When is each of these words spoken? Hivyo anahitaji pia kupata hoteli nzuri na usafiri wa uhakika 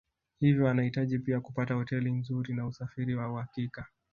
Hivyo 0.39 0.69
anahitaji 0.69 1.19
pia 1.19 1.39
kupata 1.41 1.73
hoteli 1.73 2.11
nzuri 2.11 2.53
na 2.53 2.67
usafiri 2.67 3.15
wa 3.15 3.31
uhakika 3.31 3.87